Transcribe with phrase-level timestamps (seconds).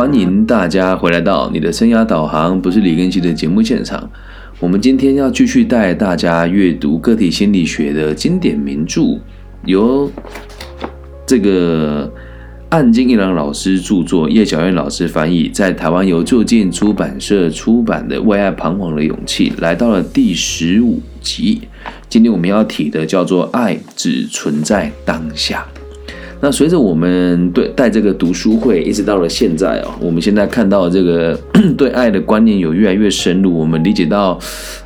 [0.00, 4.10] 欢迎大家回来到你的生涯导航，不是李根熙的节目现场。
[4.58, 9.18] 我们今天要继续带大家阅读个体心理学的经典名著，
[9.66, 10.10] 由
[11.26, 12.10] 这个
[12.70, 21.60] 岸金一郎老师著作，叶小燕老师翻译，在台湾由就近出版社出版的《为爱彷徨的勇气》，来到了第十五集。
[22.08, 25.66] 今天我们要提的叫做“爱只存在当下”。
[26.42, 31.38] 那随着我们对带这个读书会一直到了现在哦，我们现在看到这个
[31.76, 34.38] 对爱的观念有越来越深入，我们理解到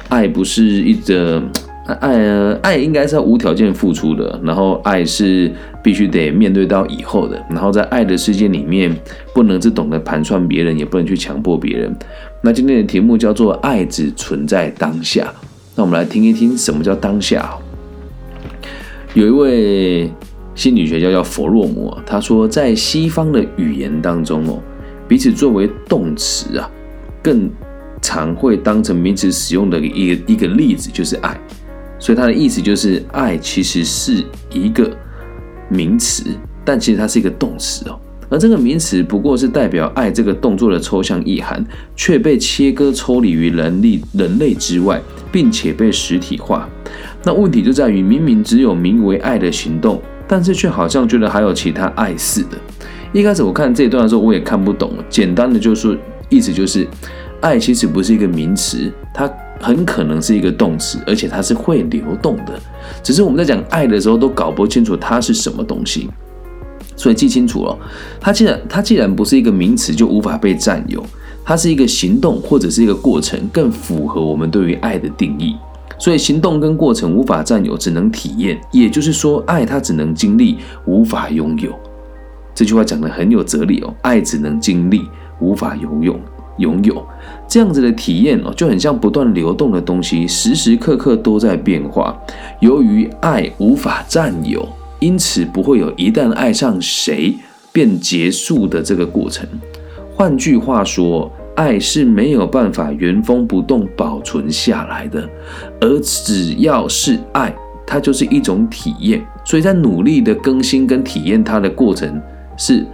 [0.08, 1.40] 爱不是一个
[2.00, 5.48] 爱，爱应该是要无条件付出的，然后爱是
[5.80, 8.92] 必须得面对到以后的，然后在爱的世界里面
[9.32, 11.94] 不能只懂得盘算别人，也不能去强迫别人。
[12.42, 15.32] 那今天的题目叫做“爱只存在当下”，
[15.77, 17.48] 那我们来听一听什么叫当下。
[19.14, 20.10] 有一位。
[20.54, 24.62] 心理学家叫弗洛姆，他说，在西方的语言当中哦，
[25.08, 26.70] 彼此作为动词啊，
[27.20, 27.50] 更
[28.00, 31.36] 常会当成名词使用的一个一个例子就是爱，
[31.98, 34.88] 所以他的意思就是爱其实是一个
[35.69, 36.25] 名词，
[36.64, 41.64] 但其实它是一个动词哦，而这个名词不过是代表爱这个动作的抽象意涵，
[41.97, 46.69] 却被切割抽离于人力人类之外，并且被实体化。
[47.25, 50.00] 那问题就在于，明明只有名为爱的行动。
[50.27, 52.56] 但是却好像觉得还有其他爱似的。
[53.12, 54.92] 一开始我看这一段的时候，我也看不懂。
[55.08, 56.86] 简单的就是意思就是，
[57.41, 62.53] 爱其实不是一个名词，它很可能是一个动词，而且它是会流动的。
[63.03, 66.08] 只是我们在讲爱的时候，都搞不清楚它是什么东西。
[66.97, 67.78] 所以记清楚了，
[68.20, 71.05] 它既然它既然不是一个名词，就无法被占有。
[71.44, 75.55] 它是一个行动或者是一个过程，更符合我们对于爱的定义。
[75.98, 78.60] 所以行动跟过程无法占有，只能体验。
[78.72, 81.72] 也就是说，爱它只能经历，无法拥有。
[82.54, 83.94] 这句话讲的很有哲理哦。
[84.02, 85.08] 爱只能经历，
[85.41, 86.18] 无法拥有。
[86.58, 87.04] 拥有
[87.48, 92.16] 这样子的体验哦，就很像不断流动的东西，时时刻刻都在变化。
[92.60, 94.69] 由于爱无法占有，
[95.00, 97.36] 因此不会有一旦爱上谁
[97.72, 99.47] 便结束的这个过程。
[100.14, 101.30] 换句话说。
[101.56, 105.25] 爱是没有办法原封不动保存下来的，
[105.84, 107.55] 而只要是爱，
[107.87, 109.22] 它就是一种体验。
[109.45, 112.19] 所以在努力的更新跟体验它的过程，
[112.56, 112.87] 是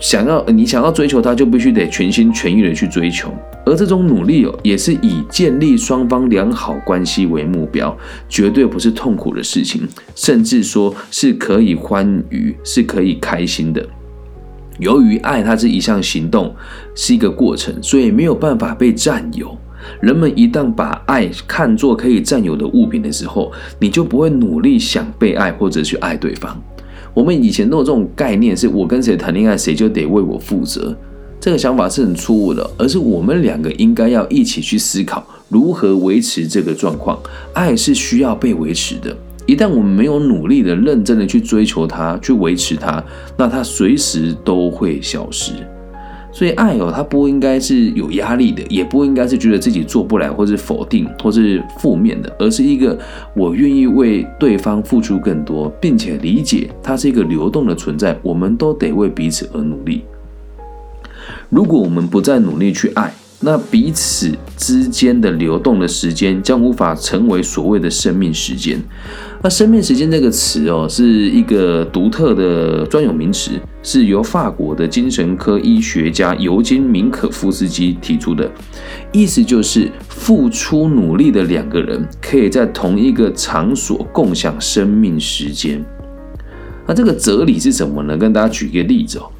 [0.00, 3.32] 想要你想要追求它，就必须得全心全意的去追求。
[3.64, 7.96] 而这种努力哦，也是以建立双方良好关系为目标，
[8.28, 13.86] 绝对不是痛苦的事情，甚至说是可以欢愉，是可以开心的。
[14.80, 16.52] 由于爱，它是一项行动，
[16.96, 19.56] 是一个过程，所以没有办法被占有。
[20.00, 26.60] 人们一旦把爱看作可以占有的物品的时候，你就不会努力想被爱或者去爱对方。
[27.12, 30.96] 我们以前都有这种概念，是我跟谁谈恋爱，谁就得为我负责。
[31.40, 37.18] 这个想法是很错误的，而是我们两个应该要一起去思考如何维持这个状况。
[37.54, 39.16] 爱是需要被维持的。
[39.46, 43.02] 一旦我们没有努力的、认真的去追求它、去维持它，
[43.36, 45.54] 那它随时都会消失。
[46.32, 52.96] 所以爱哦，它不应该是有压力的，也不应该是觉得自己做不来，或是否定，或是负面的，而是一个
[53.34, 60.02] 我愿意为对方付出更多，并且理解它是一个流动的存在，我们都得为彼此而努力。
[61.48, 68.80] 如果我们不再努力去爱，那彼此之间的流动的时间将无法成为所谓的生命时间。
[69.42, 73.52] 那生命时间这个词哦，是一个独特的专有名词，
[73.82, 78.50] 是由法国的精神科医学家尤金·明可夫斯基提出的。
[79.12, 85.82] 意思就是付出努力的两个人可以在同一个场所共享生命时间。
[86.86, 88.14] 那这个哲理是什么呢？
[88.18, 89.30] 跟大家举一个例子哦。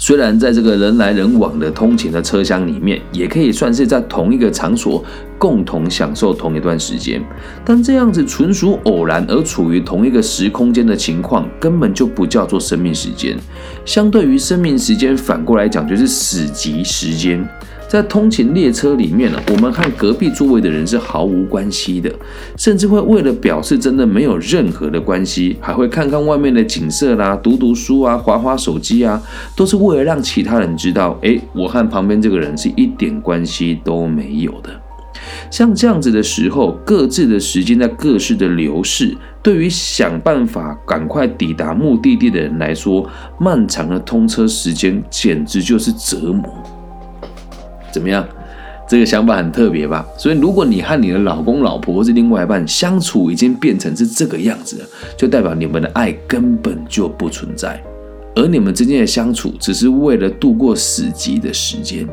[0.00, 5.04] 虽然在这个人来人往的通勤的车厢里面，也可以算是在同一个场所
[5.36, 7.20] 共同享受同一段时间，
[7.64, 13.36] 但这样子纯属偶然而处于同一个时空间的情况，根本就不叫做生命时间。
[13.84, 17.46] 相对于生命时间，反过来讲就是死寂时间。
[17.88, 22.12] 在通勤列车里面呢，我们和隔壁座位的人是毫无关系的，
[22.56, 29.20] 甚至会为了表示真的没有任何的关系，还会看看外面的景色啦，读读书啊，划划手机啊，
[29.56, 34.70] 都是为了让其他人知道，哎，我和旁边这个人是一点关系都没有的。
[35.50, 43.08] 像这样子的时候，各自的时间在各自的流逝，对于想办法赶快抵达目的地的人来说，
[43.40, 46.44] 漫长的通车时间简直就是折磨。
[47.98, 48.24] 怎么样？
[48.86, 50.06] 这个想法很特别吧？
[50.16, 54.86] 所以，如果你和你的老公、老婆或是另外一半相处已经变成是这个样子了，
[55.16, 57.82] 就代表你们的爱根本就不存在。
[58.36, 62.06] 而你们之间的相处只是为了度过死寂的时间。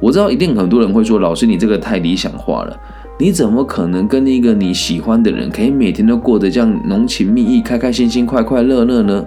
[0.00, 2.76] 我知道一定很多人会说：“老师，你这个太理想化了，
[3.18, 9.24] 你怎么可能跟一个你喜欢的人可以每天都过得这样浓情蜜意、开开心心、快快乐乐呢？”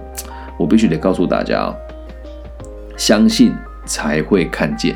[0.60, 1.74] 我必须得告诉大家哦，
[2.98, 3.54] 相信
[3.86, 4.96] 才会看见。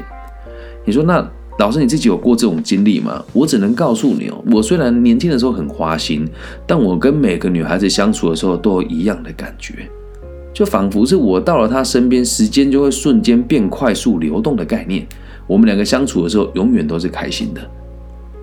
[0.85, 1.25] 你说那？
[1.59, 3.23] 老师，你自己有过这种经历吗？
[3.31, 6.27] 我只能告诉你哦，我虽然年轻的时候很花心，
[6.65, 9.87] 但我跟每个女孩子相处的时候都有一样的感觉，
[10.51, 15.05] 就仿佛是我到了她身边，时间就会瞬间变快速流动的概念。
[15.45, 17.61] 我们两个相处的时候，永远都是开心的，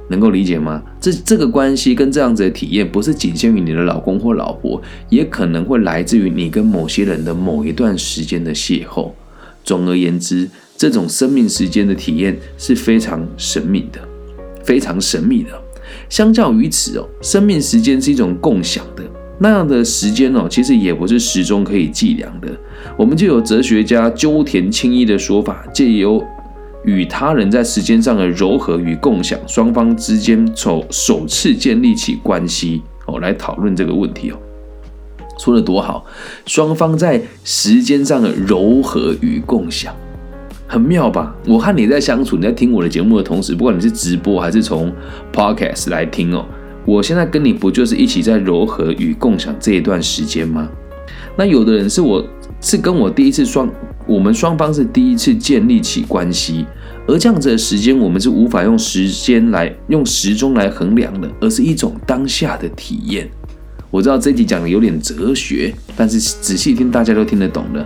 [0.08, 0.80] 能够理解吗？
[1.00, 9.10] 这这个关系跟这样子的体验，不是仅限于你的老公或老婆，也可能会来自于你跟某些人的某一段时间的邂逅。
[9.64, 10.48] 总而言之。
[10.80, 14.00] 这种生命时间的体验是非常神秘的，
[14.64, 15.50] 非常神秘的。
[16.08, 19.02] 相较于此哦，生命时间是一种共享的
[19.38, 22.48] 那样的时间哦，其实也不是时钟可以计量的。
[22.96, 26.24] 我们就有哲学家鸠田清一的说法，借由
[26.86, 34.38] 与他人在时间上的柔和与共享，双方之间首首次建立起关系哦，来讨论这个问题哦。
[35.38, 36.06] 说的多好，
[36.46, 39.94] 双方在时间上的柔和与共享。
[40.70, 41.34] 很妙吧？
[41.48, 44.92] 我和你在相处，你在听我的节目的同时，不管你是直播还是从
[45.32, 46.46] podcast 来听哦，
[46.86, 50.68] 我现在跟你不就是一起在柔和与共享这一段时间吗？
[51.36, 52.24] 那有的人是我
[52.60, 53.68] 是跟我第一次双，
[54.06, 56.64] 我们双方是第一次建立起关系，
[57.08, 63.28] 而这样子的时间，我们是无法用时间来用时钟来衡量的，而是一种当下的体验。
[63.90, 67.84] 我知道这集讲的有点哲学，但是仔细听，大家都听得懂的。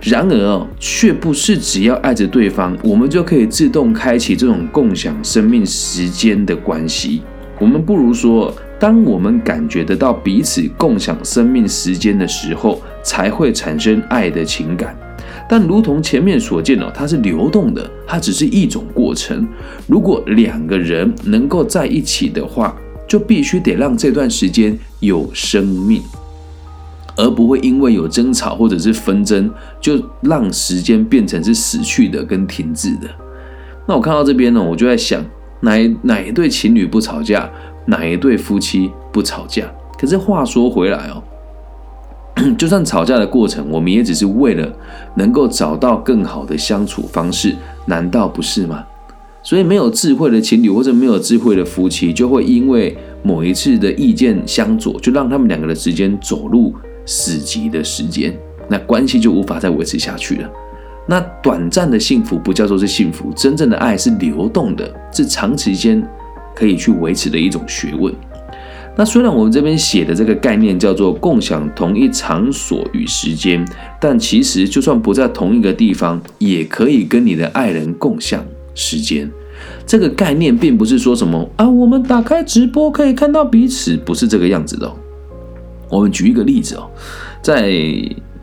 [0.00, 7.22] 然而哦，却不是只要爱着对方，我们就可以自动开启这种共享生命时间的关系。
[7.58, 14.96] 我们不如说，当我们感觉得到彼此共享生命时间的时候，才会产生爱的情感。
[15.48, 19.48] 但如同前面所见哦，它是流动的，它只是一种过程。
[19.88, 22.76] 如果两个人能够在一起的话，
[23.08, 26.00] 就必须得让这段时间有生命。
[27.18, 29.50] 而不会因为有争吵或者是纷争，
[29.80, 33.08] 就让时间变成是死去的跟停滞的。
[33.86, 35.22] 那我看到这边呢，我就在想，
[35.60, 37.50] 哪哪一对情侣不吵架，
[37.86, 39.64] 哪一对夫妻不吵架？
[39.98, 41.20] 可是话说回来哦，
[42.56, 44.72] 就算吵架的过程，我们也只是为了
[45.16, 47.56] 能够找到更好的相处方式，
[47.86, 48.84] 难道不是吗？
[49.42, 56.74] 所以没有智慧的情侣或者没有智慧的夫妻，就会因为某一次的意见相左，就让他们两个的时间走路。
[57.08, 58.36] 死寂的时间，
[58.68, 60.50] 那关系就无法再维持下去了。
[61.06, 66.06] 那短暂的幸福不叫做是幸福，真正的爱是流动的，是长时间
[66.54, 68.14] 可以去维持的一种学问。
[68.94, 73.66] 那虽然我们这边写的这个概念叫做共享同一场所与时间，
[73.98, 78.44] 但其实就算不在同一个地方，也可以跟你的爱人共享
[78.74, 79.30] 时间。
[79.86, 84.92] 这个概念并不是说什么啊，我们打开直播可以看到彼此，不是这个样子的。
[85.90, 86.88] 我们举一个例子哦，
[87.42, 87.70] 在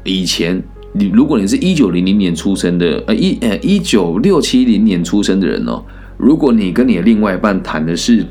[0.04, 0.62] 以前，
[0.94, 5.84] 你如果你是一九零零年出生的，呃一呃一九六七零年出生的人哦，
[6.18, 8.26] 如果你跟你的另外一半谈的是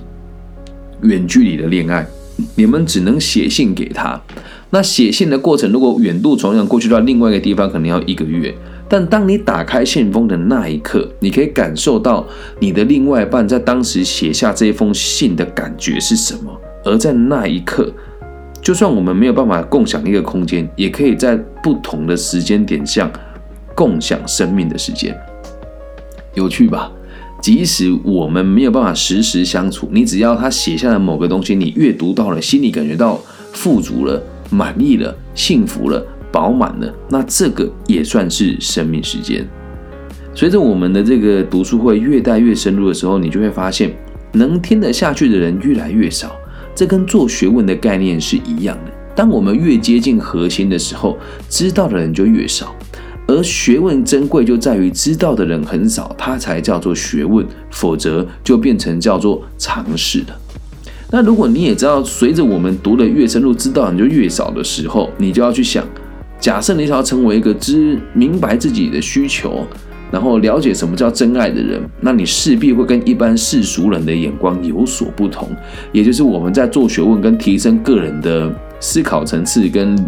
[1.02, 2.06] 远距离的恋爱，
[2.56, 4.20] 你们只能写信给他。
[4.70, 8.52] 那写信的过程，如果远渡重洋过去到另外一个地方，可能要一个月。
[8.88, 12.26] 但当你打开信封的那一刻，你可以感受到
[12.60, 17.92] 你的另外一半在当时写下这封信的感觉是什么，而在那一刻。
[18.64, 23.12] 就算我们没有办法共享一个空间，也可以在不同的时间点上
[23.74, 25.14] 共享生命的时间，
[26.32, 26.90] 有趣吧？
[27.42, 33.20] 即使我们没有办法实时相处，你只要他写下的某个东西，你阅读到了，心里感觉到
[33.52, 36.02] 富足了、满意了、幸福了、
[36.32, 39.46] 饱满了，那这个也算是生命时间。
[40.34, 43.94] 随着我们的这个读书会越带越深入的时候，你就会发现，
[44.32, 46.34] 能听得下去的人越来越少。
[46.74, 48.92] 这跟做学问的概念是一样的。
[49.14, 51.16] 当我们越接近核心的时候，
[51.48, 52.74] 知道的人就越少。
[53.26, 60.38] 而学问珍贵就在于知道的人很少，它才叫做学问，否则就变成叫做常识了。
[61.10, 65.86] 那如果你也知道，随着我们读的越深入，知道人就越少的时候，你就要去想：
[66.40, 69.64] 假设你想要成为一个知明白自己的需求。
[70.14, 75.50] 然后了解什么叫真爱的人，那你势必会跟一般世俗人的眼光有所不同。
[75.90, 79.98] 也就是我们在做学问跟提升个人的思考层次跟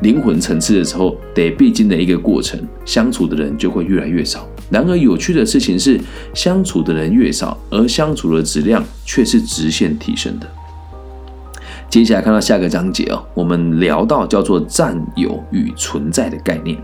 [0.00, 2.58] 灵魂层次的时候，得必经的一个过程。
[2.86, 4.48] 相处的人就会越来越少。
[4.70, 6.00] 然而有趣的事情是，
[6.32, 10.46] 相处的人越少，而相处的质量却是直线提升的。
[11.90, 16.78] 接下来看到下个章节哦，我们聊到叫做占有与存在的概念。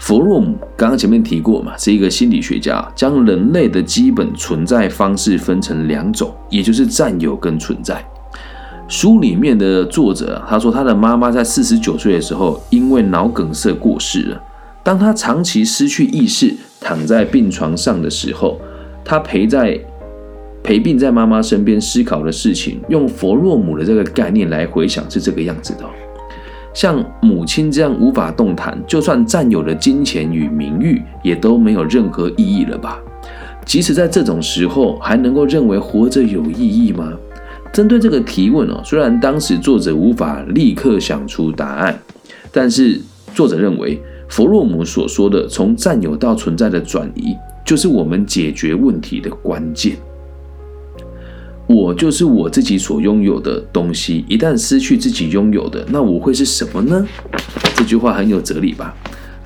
[0.00, 8.02] 弗洛姆刚刚前面提过嘛，是一个心理学家，将人类的基本存在方式分成两种，也就是占有跟存在。
[8.88, 14.42] 书里面的作者他说，他的妈妈在四十九岁的时候因为脑梗塞过世了。
[14.82, 18.58] 当他长期失去意识，躺在病床上的时候，
[19.04, 19.78] 他陪在
[20.62, 25.84] 陪病在妈妈身边思考的事情，用弗洛姆的这个概念来回想，是这个样子的。
[26.72, 32.98] 像母亲这样无法动弹，就算占有了金钱与名誉，也都没有任何意义了吧？
[33.66, 37.12] 即使在这种时候，还能够认为活着有意义吗？
[37.72, 41.96] 针对这个提问哦，虽然当时作者无法立刻想出答案，
[42.50, 43.00] 但是
[43.34, 49.96] 作者认为，弗洛姆所说的从占有到存在的转移，就是我们解决问题的关键。
[51.72, 57.06] 我就是我自己所拥有的东西，一旦失去自己拥有的，那我会是什么呢？
[57.76, 58.92] 这句话很有哲理吧。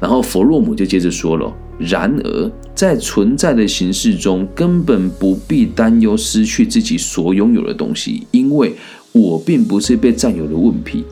[0.01, 8.75] 然后弗洛姆就接着说了：然而，在存在的形式中，根本不必担忧失去自己所拥有的东西，因为
[9.13, 11.05] 我并不是被占有的物品，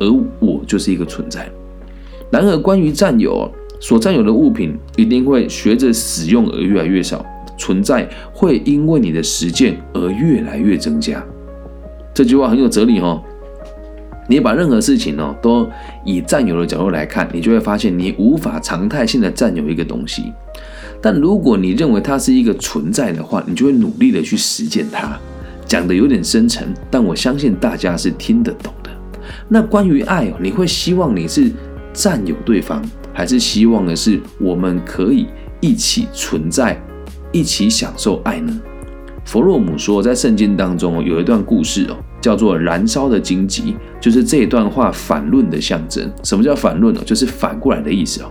[0.00, 1.46] 而我就是一个存在。
[2.30, 3.46] 然而，关于占有
[3.80, 7.22] 所占有的物品，一定会随着使用而越来越少。
[7.56, 11.24] 存在会因为你的实践而越来越增加，
[12.12, 13.22] 这句话很有哲理哦。
[14.26, 15.68] 你把任何事情哦都
[16.04, 20.32] 以占有的角度来看，你就会发现你无法常态性的占有一个东西。
[21.02, 25.18] 但如果你认为它是一个存在的话，你就会努力的去实践它。
[25.66, 28.90] 讲的有点深沉，但我相信大家是听得懂的。
[29.48, 31.50] 那关于爱，你会希望你是
[31.92, 32.82] 占有对方，
[33.12, 35.26] 还是希望的是我们可以
[35.60, 36.80] 一起存在？
[37.34, 38.60] 一起享受爱呢？
[39.24, 46.08] 弗洛姆说，在圣经当中有一段故事哦，叫做“燃烧的荆棘”，就是这一段话反论的象征。
[46.22, 47.02] 什么叫反论呢？
[47.04, 48.30] 就是反过来的意思哦。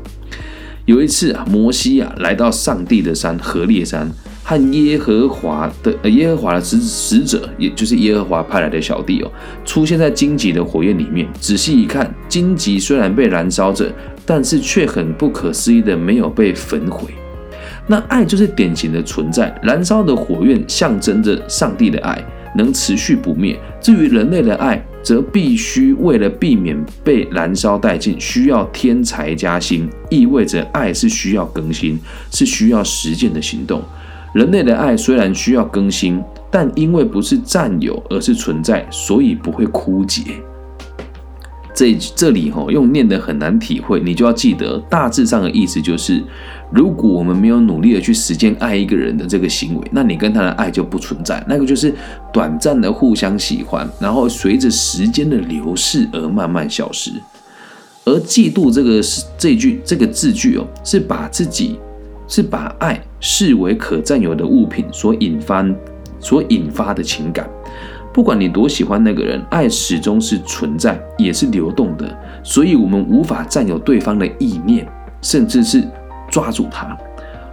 [0.85, 4.09] 有一次啊，摩西啊来到上帝的山何烈山，
[4.41, 9.31] 和耶和华的耶和华的使使者，也就是耶和华派来的小弟哦，
[9.65, 11.27] 出现在荆棘的火焰里面。
[11.41, 13.91] 仔细一看，荆棘虽然被燃烧着，
[14.25, 17.13] 但是却很不可思议的没有被焚毁。
[17.87, 22.17] 那爱就是典型的存在，燃烧的火焰象征着上帝的爱
[22.55, 23.59] 能持续不灭。
[23.81, 31.99] 至于人类的爱，则必须为了避免被燃烧殆尽，需要添柴加薪，意味着爱是需要更新，
[32.31, 33.81] 是需要实践的行动。
[34.33, 40.21] 人类的爱虽然需要更新，但因为不是占有，而是存在，所以不会枯竭。
[41.73, 46.23] 这这里哈用念的很难体会，你就要记得大致上的意思就是，
[46.71, 51.93] 如果我们没有努力的去实践爱一个人的这个行为，那你跟他的爱就不存在，那个就是
[52.31, 57.11] 短暂的互相喜欢，然后随着时间的流逝而慢慢消失。
[58.05, 61.79] 而嫉妒这个是这句这个字句哦，是把自己
[62.27, 65.65] 是把爱视为可占有的物品所引发
[66.19, 67.49] 所引发的情感。
[68.13, 74.87] 不管你多喜欢那个人，爱始终是存在，也是流动的，所以我们无法占有对方的意念，
[75.21, 75.83] 甚至是
[76.29, 76.95] 抓住他。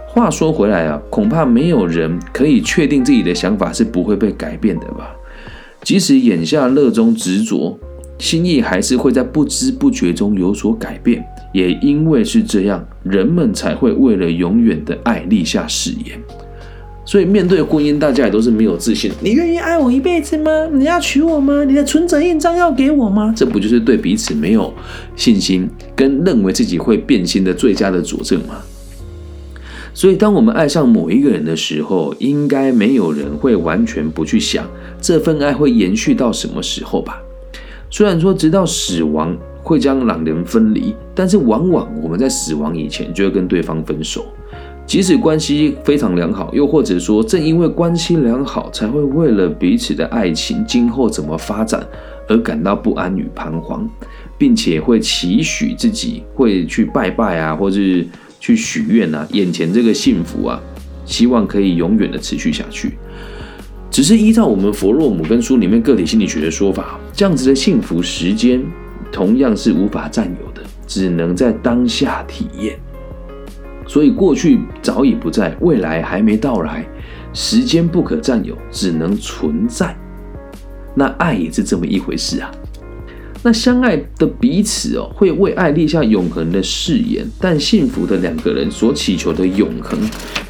[0.07, 5.15] 话说回来啊，恐怕没有人可以确定自己的想法是不会被改变的吧？
[5.81, 7.79] 即使眼下热衷执着，
[8.19, 11.25] 心意还是会在不知不觉中有所改变。
[11.53, 16.17] 也因为是这样，人们才会为了永远的爱立下誓言。
[17.11, 19.11] 所以面对婚姻，大家也都是没有自信。
[19.19, 20.49] 你愿意爱我一辈子吗？
[20.71, 21.65] 你要娶我吗？
[21.65, 23.33] 你的存折印章要给我吗？
[23.35, 24.73] 这不就是对彼此没有
[25.17, 28.61] 信心，跟认为自己会变心的最佳的佐证吗？
[29.93, 34.65] 所以，当我们爱上某一个人的时候，应该没有人会完全不去想
[35.01, 37.21] 这份爱会延续到什么时候吧？
[37.89, 44.23] 虽然说直到死亡会将两人分离，但是往往我们在死亡以前就会跟对方分手。
[44.91, 51.81] 即使关系非常良好，又或者说正因为关系良好，才会为了彼此的爱情今后怎么发展
[52.27, 53.89] 而感到不安与彷徨，
[54.37, 58.05] 并且会期许自己会去拜拜啊，或是
[58.37, 60.61] 去许愿啊，眼前这个幸福啊，
[61.05, 62.97] 希望可以永远的持续下去。
[63.89, 68.61] 只是依照我们弗洛姆跟书里面个体心理学的说法，这样子的幸福时间
[69.09, 72.77] 同样是无法占有的，只能在当下体验。
[73.91, 76.87] 所以过去早已不在，未来还没到来，
[77.33, 79.93] 时间不可占有，只能存在。
[80.95, 82.49] 那爱也是这么一回事啊。
[83.43, 87.27] 那相爱的彼此哦，会为爱立下永恒的誓言。
[87.37, 89.99] 但幸福的两个人所祈求的永恒，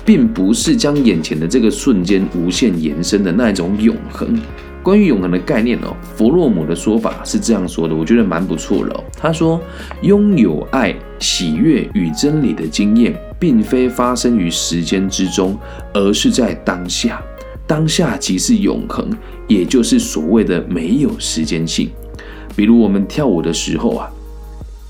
[0.05, 4.39] 并不是将眼前的这个瞬间无限延伸的那一种永恒，
[4.83, 9.03] 关于永恒的概念哦，弗洛姆的说法是这样说的，我觉得蛮不错的哦。
[9.15, 9.61] 他说，
[10.01, 15.57] 拥有爱、喜悦与真理的经验，并非发生于时间之中，
[15.93, 17.21] 而是在当下。
[17.67, 19.09] 当下即是永恒，
[19.47, 21.89] 也就是所谓的没有时间性。
[22.55, 24.09] 比如我们跳舞的时候啊。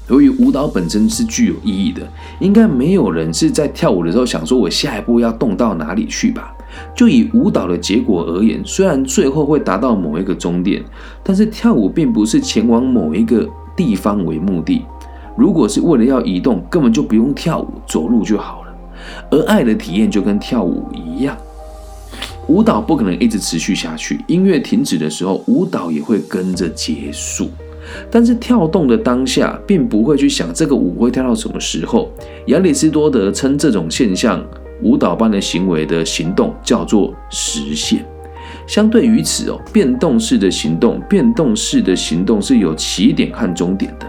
[0.10, 2.06] 由于舞蹈本身是具有意义的，
[2.42, 6.54] 应该没有人是在跳舞的时候想说我下一步要动到哪里去吧？
[6.96, 10.84] 就以舞蹈的结果而言，虽然最后会达到某一个终点，
[11.24, 14.84] 但是跳舞并不是前往某一个地方为目的。
[15.38, 18.74] 如果是为了要移动，根本就不用跳舞，走路就好了。
[19.32, 21.36] 而爱的体验就跟跳舞一样，
[22.48, 27.50] 舞蹈不可能一直持续下去，音乐停止的时候，舞蹈也会跟着结束。
[28.12, 32.12] 但是跳动的当下，并不会去想这个舞会跳到什么时候。
[32.48, 34.44] 亚里士多德称这种现象，
[34.82, 38.06] 舞蹈般的行为的行动叫做实现。
[38.68, 44.06] 相对于此哦，变动式的行动，变动式的行动是有起点和终点的。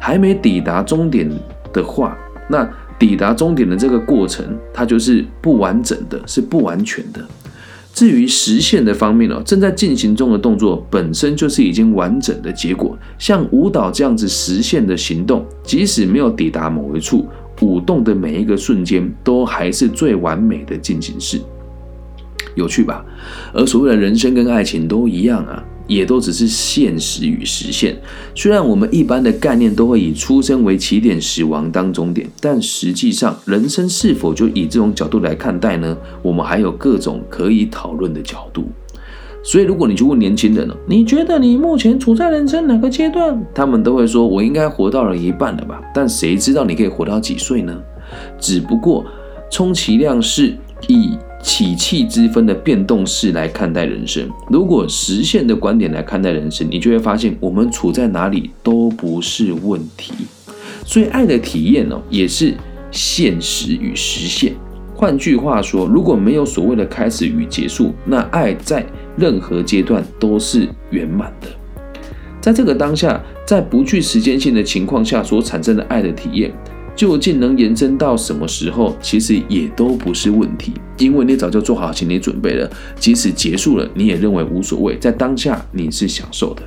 [0.00, 1.28] 还没抵达终点
[1.72, 2.16] 的话，
[2.48, 2.68] 那
[2.98, 7.20] 抵达终点的这个过程，它就是不完整的，是不完全的。
[7.92, 12.96] 至于实现的方面呢，正在进行中的动作本身就是已经完整的结果。
[13.18, 17.26] 像舞蹈这样子实现的行动，即使没有抵达某一处，
[17.60, 21.40] 舞动的每一个瞬间都还是最完美的进行式。
[22.54, 23.04] 有趣吧？
[23.52, 25.62] 而所谓的人生跟爱情都一样啊。
[25.88, 27.96] 也都只是现实与实现。
[28.34, 35.96] 虽然我们一般的概念都会以出生为起点，死亡当终点，但实际上人生是否就以这种角度来看待呢？
[36.22, 38.68] 我们还有各种可以讨论的角度。
[39.46, 43.40] 所以，如果你去问年轻人呢，你觉得你目前处在人生哪个阶段？
[43.54, 47.72] 他们都会说：“我应该活到了一半了吧？”但谁知道你可以活到几岁呢？
[48.40, 49.04] 只不过，
[49.50, 50.56] 充其量是
[50.88, 51.16] 以。
[51.42, 60.12] 起气之分的变动式来看待人生，如果实现的观点来看待人生，你就会发现我们处在哪里都不是问题。
[60.84, 62.52] 所以爱的体验呢，也是
[62.90, 64.54] 现实与实现。
[64.92, 68.84] 换句话说，如果没有所谓的开始与结束，那爱在
[69.16, 71.48] 任何阶段都是圆满的。
[72.40, 76.52] 在这个当下，在不具时间性的情况下所产生的爱的体验。
[76.94, 82.70] 究竟能延伸到什么时候，其实也都不是问题，因为你早就做好心理准备了。
[82.98, 86.62] 即使结束了，你也认为无所谓，在当下你是享受的。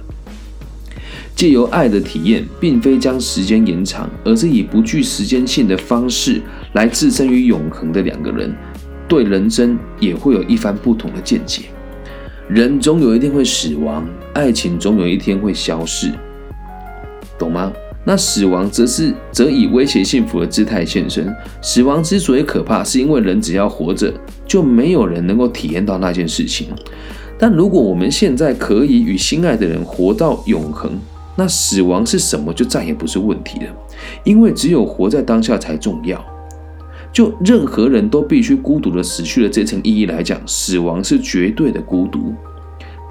[1.36, 6.40] 借由爱的体验，并非将时间延长，而是以不具时间性的方式
[6.74, 8.56] 来置身于永恒的两个人，
[9.08, 11.64] 对人生也会有一番不同的见解。
[12.50, 16.12] 人总有一天会死亡，爱情总有一天会消逝，
[17.38, 17.72] 懂吗？
[18.04, 21.32] 那死亡则是则以威胁幸福的姿态现身。
[21.62, 24.12] 死亡之所以可怕，是因为人只要活着，
[24.48, 26.70] 就没有人能够体验到那件事情。
[27.38, 31.00] 但如果我们现在可以与心爱的人活到永恒，
[31.36, 33.68] 那死亡是什么就再也不是问题了。
[34.24, 36.20] 因为只有活在当下才重要。
[37.12, 42.34] 就任何人都必须孤独的死去的这层意义来讲，死亡是绝对的孤独。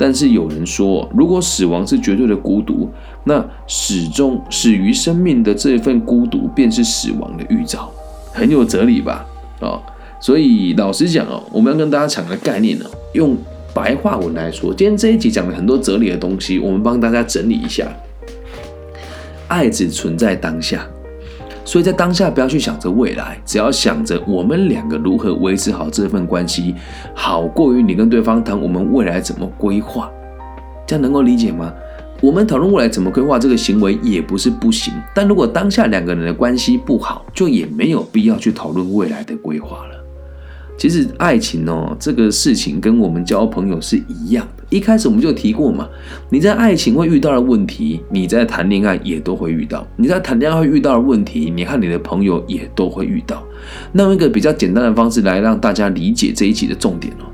[0.00, 2.88] 但是有人说，如果死亡是绝对的孤独，
[3.24, 7.92] 那始终始于生命的这份孤独，便是死亡的预兆，
[8.32, 9.26] 很有哲理吧？
[9.58, 9.82] 啊，
[10.20, 12.84] 所以老实讲哦，我们要跟大家讲的概念呢，
[13.14, 13.36] 用
[13.74, 17.92] 白话文来说，今天这一集讲了很多哲理的东西，我们帮大家整理一下，
[19.48, 20.86] 爱只存在当下。
[21.68, 26.74] 所以在当下不要去想着未来，只要想着我们两个如何维持好这份关系，
[27.14, 30.10] 好过于你跟对方谈我们未来怎么规划，
[30.86, 31.70] 这样能够理解吗？
[32.22, 40.02] 我们讨论未来怎么规划这个行为也不是不行，但如果当下两个人的关系不好，就也没有必要去讨论未来的规划了。
[40.78, 44.48] 其实爱情哦，这个事情跟我们交朋友是一样。
[44.70, 45.88] 一开始我们就提过嘛，
[46.30, 53.42] 你在爱情会遇到的问题，你在谈恋爱也都会遇到；你在谈恋爱会遇到的问题，你和你的朋友也都会遇到。
[53.92, 57.24] 那用一个比较简单的方式来让大家理解这一集的重点哦。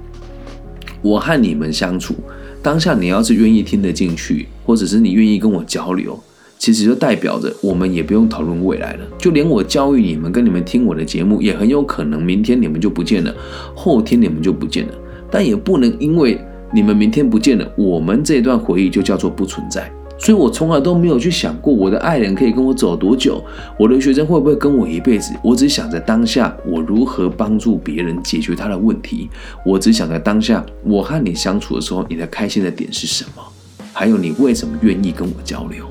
[1.03, 2.15] 我和你们相处
[2.63, 6.19] 当下，你要是愿意听得进去，或者是你愿意跟我交流。
[6.57, 13.35] 其实就代表着我们也不用讨论未来了，就连我教育你们、跟你们听我的节目，也很有可能明天你们就不见了，
[13.75, 14.95] 后天你们就不见了。
[15.31, 16.39] 但也不能因为
[16.75, 19.89] 你们明天不见了，我们这段回忆就叫做不存在。
[20.19, 23.41] 所以我从来都没有去想过我的爱人可以跟我走多久，
[23.79, 25.33] 我的学生会不会跟我一辈子。
[25.41, 29.31] 我只想着当下我如何帮助别人解决他的问题，
[29.65, 33.43] 我只想着当下我和你相处的时候，你的开心的点是什么，
[33.93, 35.87] 还有你为什么愿意跟我交流。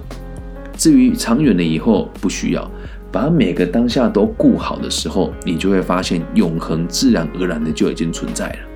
[0.76, 2.72] 至于长远的以后，不需要
[3.10, 8.73] 把每个当下都顾好的时候，你就会发现永恒自然而然的就已经存在了。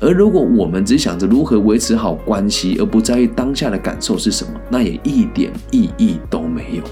[0.00, 6.82] 而如果我们只想着如何维持好关系，而不在意当下的感受是什么，那也一点意义都没有。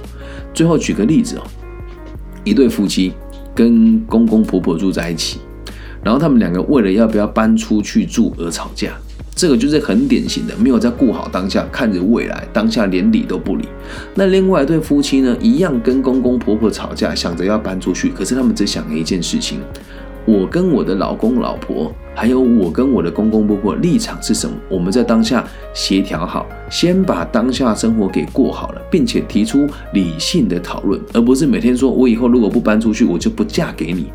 [0.52, 1.42] 最后举个例子哦，
[2.44, 3.12] 一对夫妻
[3.54, 5.40] 跟公公婆婆住在一起，
[6.02, 8.92] 然后他们两个为了要不要搬出去住而吵架。
[9.32, 13.66] 这个就是很典型的，没有在顾好当下，看着未来，当下连理都不理。
[14.14, 19.60] 那另外一对夫妻呢，一样跟公公婆婆吵架，想着要搬出去，可是他们只想了一件事情：
[20.30, 24.54] 我跟我的老公老婆，还有我跟我的公公婆婆立场是什么？
[24.68, 34.06] 我们在当下协调好，先把当下生活给过好了，并且提出理性的讨论，而不是每天说我以后如果不搬出去，我就不嫁给你。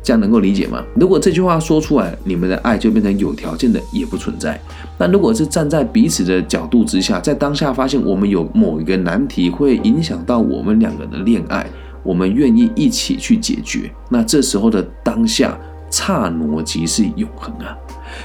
[0.00, 0.82] 这样能够理解吗？
[0.94, 4.58] 如果这句话说出来，你们的爱就变成有条件的，也不存在。
[4.96, 11.66] 那如果是站在彼此的角度之下，在当下发现我们有某一个难题会影响到我们两个人的恋爱，
[12.08, 15.54] 我们愿意一起去解决，那这时候的当下
[15.90, 17.76] 刹那即是永恒啊！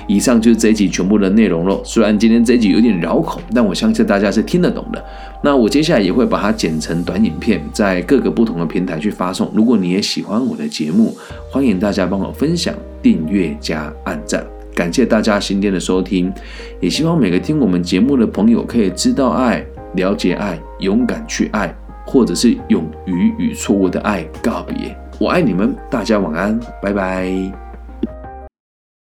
[0.07, 1.81] 以上就是这一集全部的内容喽。
[1.83, 5.03] 虽然今天这一集有点绕口，但我相信大家是听得懂的。
[5.43, 9.51] 那我接下来也会把它剪成短影片，在各个不同的平台去发送。
[9.53, 11.13] 如果你也喜欢我的节目，
[11.51, 14.41] 欢迎大家帮我分享、订阅加按赞。
[14.73, 16.31] 感谢大家今天的收听，
[16.79, 19.61] 也希望每个听我们节目的朋友可以知道爱、
[19.95, 24.95] 了解爱、勇敢去爱，或者是勇于与错误的爱告别。
[25.19, 27.62] 我爱你们，大家晚安，拜拜。